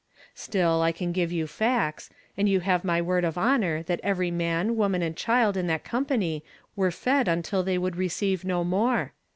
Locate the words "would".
7.77-7.97